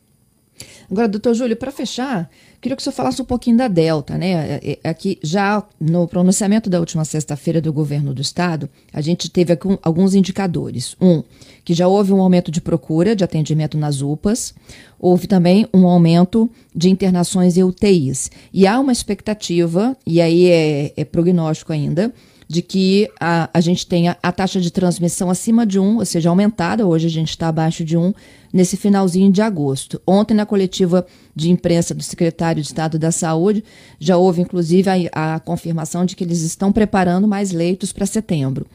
Agora, 0.90 1.08
doutor 1.08 1.34
Júlio, 1.34 1.56
para 1.56 1.72
fechar, 1.72 2.30
queria 2.60 2.76
que 2.76 2.80
o 2.80 2.84
senhor 2.84 2.94
falasse 2.94 3.20
um 3.20 3.24
pouquinho 3.24 3.56
da 3.56 3.68
Delta, 3.68 4.16
né? 4.16 4.60
Aqui, 4.84 5.18
é, 5.22 5.24
é, 5.24 5.26
já 5.26 5.62
no 5.80 6.06
pronunciamento 6.06 6.70
da 6.70 6.78
última 6.78 7.04
sexta-feira 7.04 7.60
do 7.60 7.72
governo 7.72 8.14
do 8.14 8.22
estado, 8.22 8.68
a 8.92 9.00
gente 9.00 9.30
teve 9.30 9.58
alguns 9.82 10.14
indicadores. 10.14 10.96
Um, 11.00 11.22
que 11.64 11.72
já 11.72 11.88
houve 11.88 12.12
um 12.12 12.20
aumento 12.20 12.50
de 12.50 12.60
procura 12.60 13.16
de 13.16 13.24
atendimento 13.24 13.78
nas 13.78 14.02
UPAs, 14.02 14.54
houve 14.98 15.26
também 15.26 15.66
um 15.72 15.86
aumento 15.86 16.50
de 16.74 16.90
internações 16.90 17.56
e 17.56 17.64
UTIs. 17.64 18.30
E 18.52 18.66
há 18.66 18.78
uma 18.78 18.92
expectativa, 18.92 19.96
e 20.06 20.20
aí 20.20 20.46
é, 20.46 20.92
é 20.96 21.04
prognóstico 21.04 21.72
ainda, 21.72 22.12
de 22.54 22.62
que 22.62 23.10
a, 23.18 23.50
a 23.52 23.60
gente 23.60 23.84
tenha 23.84 24.16
a 24.22 24.30
taxa 24.30 24.60
de 24.60 24.70
transmissão 24.70 25.28
acima 25.28 25.66
de 25.66 25.80
1, 25.80 25.96
ou 25.96 26.04
seja, 26.04 26.28
aumentada, 26.28 26.86
hoje 26.86 27.08
a 27.08 27.10
gente 27.10 27.30
está 27.30 27.48
abaixo 27.48 27.84
de 27.84 27.96
1, 27.96 28.14
nesse 28.52 28.76
finalzinho 28.76 29.32
de 29.32 29.42
agosto. 29.42 30.00
Ontem, 30.06 30.34
na 30.34 30.46
coletiva 30.46 31.04
de 31.34 31.50
imprensa 31.50 31.92
do 31.92 32.02
secretário 32.04 32.62
de 32.62 32.68
Estado 32.68 32.96
da 32.96 33.10
Saúde, 33.10 33.64
já 33.98 34.16
houve 34.16 34.40
inclusive 34.40 34.88
a, 35.12 35.34
a 35.34 35.40
confirmação 35.40 36.06
de 36.06 36.14
que 36.14 36.22
eles 36.22 36.42
estão 36.42 36.70
preparando 36.70 37.26
mais 37.26 37.50
leitos 37.50 37.92
para 37.92 38.06
setembro. 38.06 38.66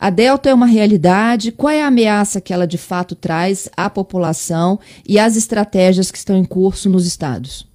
A 0.00 0.08
Delta 0.08 0.48
é 0.48 0.54
uma 0.54 0.64
realidade, 0.64 1.52
qual 1.52 1.70
é 1.70 1.82
a 1.82 1.88
ameaça 1.88 2.40
que 2.40 2.54
ela 2.54 2.66
de 2.66 2.78
fato 2.78 3.14
traz 3.14 3.68
à 3.76 3.90
população 3.90 4.80
e 5.06 5.18
as 5.18 5.36
estratégias 5.36 6.10
que 6.10 6.16
estão 6.16 6.38
em 6.38 6.44
curso 6.44 6.88
nos 6.88 7.06
estados? 7.06 7.68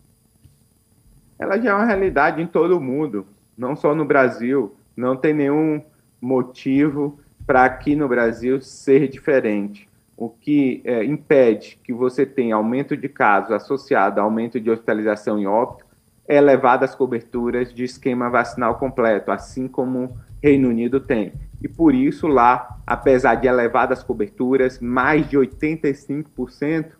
Ela 1.37 1.59
já 1.59 1.69
é 1.69 1.73
uma 1.75 1.85
realidade 1.85 2.41
em 2.41 2.47
todo 2.47 2.75
o 2.75 2.81
mundo, 2.81 3.27
não 3.55 3.75
só 3.75 3.93
no 3.93 4.05
Brasil 4.05 4.75
não 5.01 5.17
tem 5.17 5.33
nenhum 5.33 5.81
motivo 6.21 7.19
para 7.45 7.65
aqui 7.65 7.95
no 7.95 8.07
Brasil 8.07 8.61
ser 8.61 9.07
diferente. 9.07 9.89
O 10.15 10.29
que 10.29 10.81
é, 10.85 11.03
impede 11.03 11.79
que 11.83 11.91
você 11.91 12.25
tenha 12.25 12.55
aumento 12.55 12.95
de 12.95 13.09
casos 13.09 13.51
associado 13.51 14.19
a 14.19 14.23
aumento 14.23 14.59
de 14.59 14.69
hospitalização 14.69 15.39
e 15.39 15.47
óbito 15.47 15.83
é 16.27 16.37
elevadas 16.37 16.93
coberturas 16.93 17.73
de 17.73 17.83
esquema 17.83 18.29
vacinal 18.29 18.75
completo, 18.75 19.31
assim 19.31 19.67
como 19.67 20.15
Reino 20.41 20.69
Unido 20.69 20.99
tem. 20.99 21.33
E 21.61 21.67
por 21.67 21.95
isso, 21.95 22.27
lá, 22.27 22.77
apesar 22.85 23.35
de 23.35 23.47
elevadas 23.47 24.03
coberturas, 24.03 24.79
mais 24.79 25.27
de 25.27 25.37
85% 25.37 26.91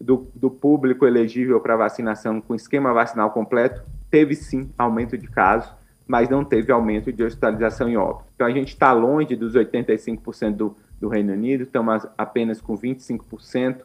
do, 0.00 0.28
do 0.34 0.50
público 0.50 1.06
elegível 1.06 1.60
para 1.60 1.76
vacinação 1.76 2.40
com 2.40 2.54
esquema 2.54 2.92
vacinal 2.92 3.30
completo 3.30 3.82
teve 4.10 4.34
sim 4.34 4.70
aumento 4.76 5.16
de 5.16 5.28
casos 5.28 5.72
mas 6.06 6.28
não 6.28 6.44
teve 6.44 6.70
aumento 6.70 7.12
de 7.12 7.22
hospitalização 7.22 7.88
em 7.88 7.96
óbito. 7.96 8.26
Então, 8.34 8.46
a 8.46 8.50
gente 8.50 8.68
está 8.68 8.92
longe 8.92 9.34
dos 9.36 9.54
85% 9.54 10.54
do, 10.54 10.76
do 11.00 11.08
Reino 11.08 11.32
Unido, 11.32 11.62
estamos 11.62 12.06
apenas 12.16 12.60
com 12.60 12.76
25% 12.76 13.78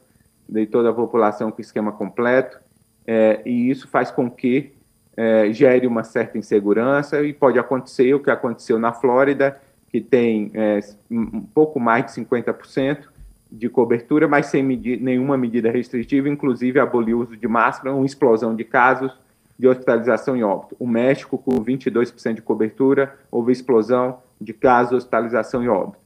de 0.47 0.65
toda 0.65 0.89
a 0.89 0.93
população 0.93 1.51
com 1.51 1.61
esquema 1.61 1.91
completo, 1.91 2.59
é, 3.05 3.41
e 3.45 3.69
isso 3.69 3.87
faz 3.87 4.11
com 4.11 4.29
que 4.29 4.73
é, 5.15 5.51
gere 5.51 5.87
uma 5.87 6.03
certa 6.03 6.37
insegurança, 6.37 7.21
e 7.23 7.33
pode 7.33 7.57
acontecer 7.57 8.13
o 8.13 8.19
que 8.19 8.29
aconteceu 8.29 8.77
na 8.79 8.91
Flórida, 8.91 9.59
que 9.89 10.01
tem 10.01 10.51
é, 10.53 10.79
um 11.09 11.41
pouco 11.41 11.79
mais 11.79 12.05
de 12.05 12.11
50% 12.11 13.07
de 13.51 13.67
cobertura, 13.67 14.27
mas 14.27 14.47
sem 14.47 14.63
nenhuma 14.63 15.37
medida 15.37 15.71
restritiva, 15.71 16.29
inclusive 16.29 16.79
aboliu 16.79 17.17
o 17.17 17.21
uso 17.21 17.35
de 17.35 17.47
máscara, 17.47 17.93
uma 17.93 18.05
explosão 18.05 18.55
de 18.55 18.63
casos, 18.63 19.11
de 19.59 19.67
hospitalização 19.67 20.37
em 20.37 20.43
óbito. 20.43 20.77
O 20.79 20.87
México, 20.87 21.37
com 21.37 21.51
22% 21.51 22.35
de 22.35 22.41
cobertura, 22.41 23.13
houve 23.29 23.51
explosão 23.51 24.19
de 24.39 24.53
casos 24.53 24.93
hospitalização 24.93 25.61
em 25.61 25.67
óbito. 25.67 25.99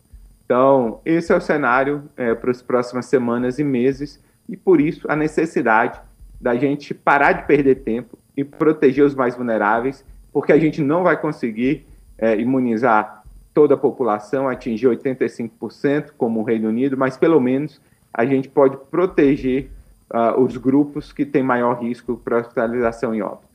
Então, 0.43 0.99
esse 1.05 1.31
é 1.31 1.37
o 1.37 1.41
cenário 1.41 2.03
é, 2.17 2.33
para 2.33 2.49
as 2.49 2.63
próximas 2.63 3.05
semanas 3.05 3.59
e 3.59 3.63
meses, 3.63 4.19
e 4.49 4.57
por 4.57 4.81
isso 4.81 5.09
a 5.09 5.15
necessidade 5.15 6.01
da 6.41 6.55
gente 6.55 6.93
parar 6.93 7.33
de 7.33 7.45
perder 7.45 7.75
tempo 7.75 8.17
e 8.35 8.43
proteger 8.43 9.05
os 9.05 9.13
mais 9.13 9.35
vulneráveis, 9.35 10.03
porque 10.33 10.51
a 10.51 10.59
gente 10.59 10.81
não 10.81 11.03
vai 11.03 11.15
conseguir 11.15 11.85
é, 12.17 12.35
imunizar 12.35 13.23
toda 13.53 13.75
a 13.75 13.77
população, 13.77 14.49
atingir 14.49 14.87
85%, 14.87 16.11
como 16.17 16.39
o 16.39 16.43
Reino 16.43 16.67
Unido, 16.67 16.97
mas 16.97 17.15
pelo 17.15 17.39
menos 17.39 17.79
a 18.11 18.25
gente 18.25 18.49
pode 18.49 18.77
proteger 18.89 19.69
uh, 20.13 20.39
os 20.39 20.55
grupos 20.57 21.11
que 21.11 21.25
têm 21.25 21.43
maior 21.43 21.81
risco 21.81 22.15
para 22.15 22.37
hospitalização 22.37 23.15
e 23.15 23.21
óbito. 23.21 23.53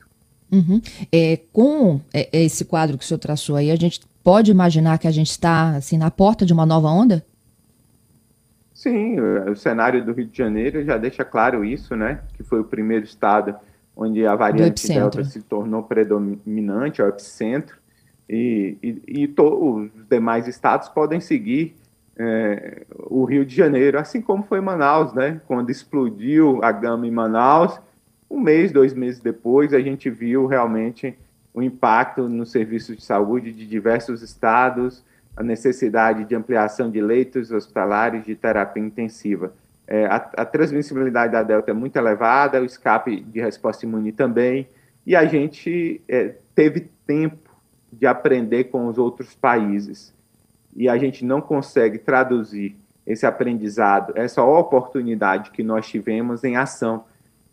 Uhum. 0.51 0.81
É, 1.11 1.39
com 1.53 2.01
é, 2.13 2.27
esse 2.33 2.65
quadro 2.65 2.97
que 2.97 3.03
o 3.03 3.07
senhor 3.07 3.19
traçou 3.19 3.55
aí, 3.55 3.71
a 3.71 3.75
gente 3.75 4.01
pode 4.23 4.51
imaginar 4.51 4.97
que 4.97 5.07
a 5.07 5.11
gente 5.11 5.29
está 5.29 5.75
assim, 5.75 5.97
na 5.97 6.11
porta 6.11 6.45
de 6.45 6.51
uma 6.51 6.65
nova 6.65 6.89
onda? 6.89 7.23
Sim, 8.73 9.19
o 9.19 9.55
cenário 9.55 10.03
do 10.03 10.13
Rio 10.13 10.25
de 10.25 10.37
Janeiro 10.37 10.83
já 10.85 10.97
deixa 10.97 11.25
claro 11.25 11.65
isso, 11.65 11.95
né? 11.95 12.21
Que 12.35 12.43
foi 12.43 12.61
o 12.61 12.63
primeiro 12.63 13.03
estado 13.03 13.55
onde 13.95 14.25
a 14.25 14.33
variante 14.33 14.87
Delta 14.87 15.23
se 15.25 15.41
tornou 15.41 15.83
predominante, 15.83 17.01
é 17.01 17.03
o 17.03 17.09
epicentro, 17.09 17.75
e, 18.29 18.77
e, 18.81 19.23
e 19.23 19.27
to, 19.27 19.43
os 19.43 20.07
demais 20.09 20.47
estados 20.47 20.87
podem 20.87 21.19
seguir 21.19 21.75
é, 22.19 22.83
o 22.97 23.23
Rio 23.23 23.45
de 23.45 23.55
Janeiro, 23.55 23.97
assim 23.97 24.21
como 24.21 24.43
foi 24.43 24.59
Manaus, 24.59 25.13
né? 25.13 25.39
Quando 25.47 25.69
explodiu 25.69 26.59
a 26.61 26.69
gama 26.69 27.07
em 27.07 27.11
Manaus, 27.11 27.79
um 28.29 28.41
mês, 28.41 28.73
dois 28.73 28.93
meses 28.93 29.21
depois, 29.21 29.73
a 29.73 29.79
gente 29.79 30.09
viu 30.09 30.45
realmente 30.45 31.17
o 31.53 31.63
impacto 31.63 32.27
nos 32.27 32.51
serviços 32.51 32.97
de 32.97 33.03
saúde 33.03 33.53
de 33.53 33.65
diversos 33.65 34.21
estados, 34.21 35.01
a 35.35 35.41
necessidade 35.41 36.25
de 36.25 36.35
ampliação 36.35 36.91
de 36.91 36.99
leitos 36.99 37.51
hospitalares 37.51 38.25
de 38.25 38.35
terapia 38.35 38.83
intensiva. 38.83 39.53
É, 39.87 40.05
a, 40.05 40.15
a, 40.15 40.45
transmissibilidade 40.45 41.31
da 41.31 41.41
Delta 41.41 41.71
é 41.71 41.73
muito 41.73 41.95
elevada, 41.95 42.61
o 42.61 42.65
escape 42.65 43.21
de 43.21 43.39
resposta 43.39 43.85
imune 43.85 44.11
também, 44.11 44.67
e 45.07 45.15
a 45.15 45.25
gente 45.25 46.01
é, 46.07 46.35
teve 46.53 46.89
tempo 47.07 47.49
de 47.91 48.05
aprender 48.05 48.65
com 48.65 48.87
os 48.87 48.97
outros 48.97 49.33
países. 49.33 50.13
E 50.75 50.87
a 50.87 50.97
gente 50.97 51.25
não 51.25 51.41
consegue 51.41 51.97
traduzir 51.97 52.75
esse 53.05 53.25
aprendizado, 53.25 54.13
essa 54.15 54.43
oportunidade 54.43 55.51
que 55.51 55.63
nós 55.63 55.87
tivemos 55.87 56.43
em 56.43 56.55
ação. 56.55 57.05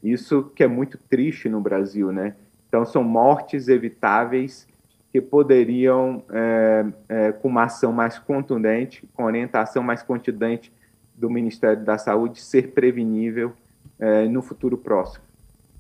Isso 0.03 0.51
que 0.55 0.63
é 0.63 0.67
muito 0.67 0.99
triste 0.99 1.49
no 1.49 1.61
Brasil, 1.61 2.13
né? 2.13 2.35
Então, 2.69 2.85
são 2.85 3.03
mortes 3.03 3.69
evitáveis 3.69 4.67
que 5.11 5.21
poderiam, 5.21 6.23
é, 6.31 6.85
é, 7.09 7.33
com 7.33 7.49
uma 7.49 7.65
ação 7.65 7.91
mais 7.91 8.19
contundente, 8.19 9.09
com 9.15 9.25
orientação 9.25 9.83
mais 9.83 10.03
contundente 10.03 10.71
do 11.15 11.31
Ministério 11.31 11.83
da 11.83 11.97
Saúde, 11.97 12.41
ser 12.41 12.73
prevenível 12.73 13.55
é, 13.99 14.27
no 14.27 14.43
futuro 14.43 14.77
próximo. 14.77 15.26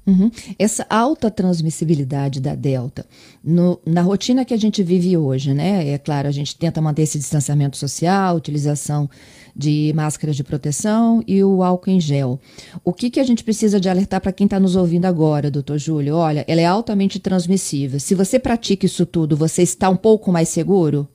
Uhum. 0.07 0.31
Essa 0.57 0.87
alta 0.89 1.31
transmissibilidade 1.31 2.41
da 2.41 2.55
Delta, 2.55 3.05
no, 3.43 3.81
na 3.85 4.03
rotina 4.03 4.45
que 4.45 4.55
a 4.55 4.57
gente 4.57 4.81
vive 4.81 5.17
hoje, 5.17 5.53
né? 5.53 5.89
É 5.89 5.99
claro, 5.99 6.29
a 6.29 6.31
gente 6.31 6.57
tenta 6.57 6.81
manter 6.81 7.03
esse 7.03 7.19
distanciamento 7.19 7.77
social, 7.77 8.37
utilização 8.37 9.11
de 9.55 9.93
máscaras 9.97 10.37
de 10.37 10.45
proteção 10.45 11.25
e 11.27 11.43
o 11.43 11.63
álcool 11.63 11.91
em 11.91 12.01
gel. 12.01 12.39
O 12.85 12.93
que, 12.93 13.11
que 13.11 13.19
a 13.19 13.25
gente 13.25 13.43
precisa 13.43 13.81
de 13.81 13.89
alertar 13.89 14.21
para 14.21 14.31
quem 14.31 14.45
está 14.45 14.61
nos 14.61 14.77
ouvindo 14.77 15.07
agora, 15.07 15.51
doutor 15.51 15.79
Júlio? 15.79 16.15
Olha, 16.15 16.45
ela 16.47 16.61
é 16.61 16.67
altamente 16.67 17.19
transmissível. 17.19 17.99
Se 17.99 18.15
você 18.15 18.39
pratica 18.39 18.87
isso 18.87 19.05
tudo, 19.07 19.37
você 19.37 19.63
está 19.63 19.89
um 19.89 19.97
pouco 19.97 20.31
mais 20.31 20.51
seguro? 20.51 21.09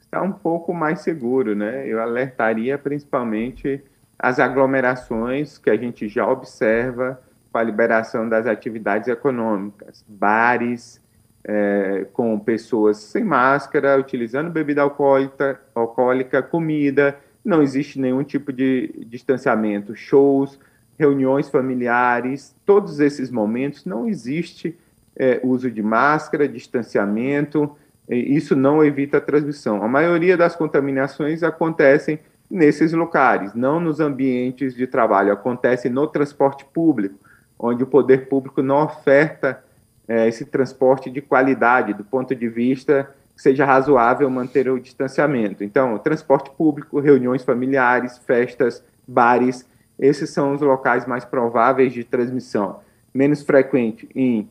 Está 0.00 0.22
um 0.22 0.32
pouco 0.32 0.72
mais 0.72 1.00
seguro, 1.00 1.54
né? 1.54 1.86
Eu 1.86 2.00
alertaria 2.00 2.78
principalmente 2.78 3.82
as 4.18 4.38
aglomerações 4.38 5.58
que 5.58 5.68
a 5.68 5.76
gente 5.76 6.08
já 6.08 6.26
observa 6.26 7.20
com 7.52 7.58
a 7.58 7.62
liberação 7.62 8.26
das 8.28 8.46
atividades 8.46 9.08
econômicas, 9.08 10.02
bares 10.08 11.00
é, 11.44 12.06
com 12.12 12.38
pessoas 12.38 12.96
sem 12.96 13.22
máscara, 13.22 13.98
utilizando 13.98 14.50
bebida 14.50 14.80
alcoólica, 14.80 15.60
alcoólica, 15.74 16.42
comida, 16.42 17.18
não 17.44 17.62
existe 17.62 17.98
nenhum 17.98 18.24
tipo 18.24 18.52
de 18.52 19.04
distanciamento, 19.06 19.94
shows, 19.94 20.58
reuniões 20.98 21.48
familiares, 21.50 22.54
todos 22.64 23.00
esses 23.00 23.30
momentos 23.30 23.84
não 23.84 24.08
existe 24.08 24.78
é, 25.16 25.40
uso 25.42 25.70
de 25.70 25.82
máscara, 25.82 26.48
distanciamento, 26.48 27.76
isso 28.08 28.56
não 28.56 28.84
evita 28.84 29.18
a 29.18 29.20
transmissão. 29.20 29.82
A 29.82 29.88
maioria 29.88 30.36
das 30.36 30.56
contaminações 30.56 31.42
acontecem 31.42 32.18
nesses 32.50 32.92
locais, 32.92 33.54
não 33.54 33.80
nos 33.80 34.00
ambientes 34.00 34.74
de 34.74 34.86
trabalho, 34.86 35.32
acontece 35.32 35.88
no 35.88 36.06
transporte 36.06 36.64
público 36.64 37.21
onde 37.62 37.84
o 37.84 37.86
poder 37.86 38.28
público 38.28 38.60
não 38.60 38.82
oferta 38.82 39.62
é, 40.08 40.26
esse 40.26 40.44
transporte 40.44 41.08
de 41.08 41.20
qualidade, 41.20 41.94
do 41.94 42.02
ponto 42.02 42.34
de 42.34 42.48
vista 42.48 43.08
que 43.36 43.40
seja 43.40 43.64
razoável 43.64 44.28
manter 44.28 44.68
o 44.68 44.80
distanciamento. 44.80 45.62
Então, 45.62 45.96
transporte 45.98 46.50
público, 46.50 46.98
reuniões 46.98 47.44
familiares, 47.44 48.18
festas, 48.18 48.82
bares, 49.06 49.64
esses 49.98 50.30
são 50.30 50.54
os 50.54 50.60
locais 50.60 51.06
mais 51.06 51.24
prováveis 51.24 51.92
de 51.92 52.02
transmissão. 52.02 52.80
Menos 53.14 53.42
frequente 53.42 54.08
em 54.14 54.48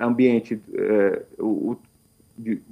ambiente 0.00 0.62
uh, 1.38 1.76
de, 2.36 2.62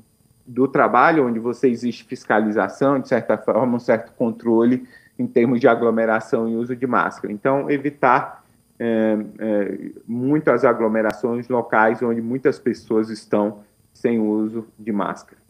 do 0.47 0.69
trabalho, 0.69 1.27
onde 1.27 1.41
você 1.41 1.69
existe 1.69 2.05
fiscalização, 2.05 3.01
de 3.01 3.09
certa 3.09 3.37
forma, 3.37 3.77
um 3.77 3.81
certo 3.81 4.12
controle 4.12 4.87
em 5.19 5.27
termos 5.27 5.61
de 5.61 5.67
aglomeração 5.67 6.49
e 6.49 6.55
uso 6.55 6.77
de 6.77 6.87
máscara. 6.87 7.33
Então, 7.33 7.69
evitar 7.69 8.46
é, 8.79 9.19
é, 9.39 9.79
muitas 10.07 10.65
aglomerações 10.65 11.49
locais 11.49 12.03
onde 12.03 12.21
muitas 12.21 12.59
pessoas 12.59 13.11
estão 13.11 13.61
sem 13.93 14.19
uso 14.19 14.67
de 14.79 14.93
máscara. 14.93 15.41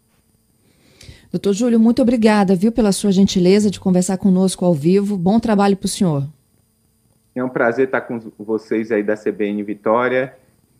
Doutor 1.30 1.52
Júlio, 1.52 1.80
muito 1.80 2.00
obrigada, 2.00 2.54
viu, 2.54 2.70
pela 2.70 2.92
sua 2.92 3.10
gentileza 3.10 3.70
de 3.70 3.80
conversar 3.80 4.16
conosco 4.16 4.64
ao 4.64 4.72
vivo. 4.72 5.16
Bom 5.16 5.40
trabalho 5.40 5.76
para 5.76 5.86
o 5.86 5.88
senhor. 5.88 6.26
É 7.34 7.44
um 7.44 7.48
prazer 7.48 7.86
estar 7.86 8.00
com 8.00 8.18
vocês 8.38 8.90
aí 8.90 9.02
da 9.02 9.16
CBN 9.16 9.62
Vitória. 9.62 10.34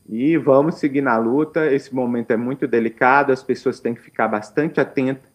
E 0.09 0.37
vamos 0.39 0.77
seguir 0.77 1.03
na 1.03 1.19
luta. 1.19 1.71
Esse 1.71 1.95
momento 1.95 2.31
é 2.31 2.37
muito 2.37 2.67
delicado, 2.67 3.33
as 3.33 3.43
pessoas 3.43 3.81
têm 3.81 3.95
que 3.95 4.01
ficar 4.01 4.29
bastante 4.29 4.81
atentas, 4.81 5.29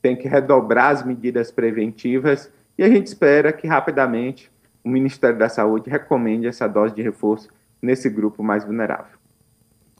têm 0.00 0.16
que 0.16 0.28
redobrar 0.28 0.90
as 0.90 1.04
medidas 1.04 1.50
preventivas. 1.50 2.50
E 2.78 2.84
a 2.84 2.88
gente 2.88 3.08
espera 3.08 3.52
que 3.52 3.66
rapidamente 3.66 4.50
o 4.84 4.88
Ministério 4.88 5.38
da 5.38 5.48
Saúde 5.48 5.88
recomende 5.88 6.46
essa 6.46 6.66
dose 6.66 6.94
de 6.94 7.02
reforço 7.02 7.48
nesse 7.80 8.08
grupo 8.08 8.42
mais 8.42 8.64
vulnerável. 8.64 9.18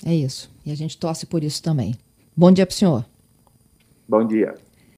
É 0.04 0.14
isso. 0.14 0.50
E 0.64 0.72
a 0.72 0.74
gente 0.74 0.98
torce 0.98 1.26
por 1.26 1.44
isso 1.44 1.62
também. 1.62 1.94
Bom 2.36 2.50
dia 2.50 2.66
para 2.66 2.72
o 2.72 2.76
senhor. 2.76 3.04
Bom 4.08 4.26
dia. 4.26 4.54